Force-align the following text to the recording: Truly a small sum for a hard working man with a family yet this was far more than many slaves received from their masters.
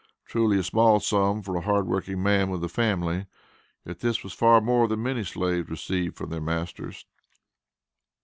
Truly 0.25 0.57
a 0.57 0.63
small 0.63 0.99
sum 0.99 1.43
for 1.43 1.55
a 1.55 1.61
hard 1.61 1.85
working 1.85 2.23
man 2.23 2.49
with 2.49 2.63
a 2.63 2.67
family 2.69 3.27
yet 3.85 3.99
this 3.99 4.23
was 4.23 4.33
far 4.33 4.59
more 4.59 4.87
than 4.87 5.03
many 5.03 5.23
slaves 5.23 5.69
received 5.69 6.17
from 6.17 6.31
their 6.31 6.41
masters. 6.41 7.05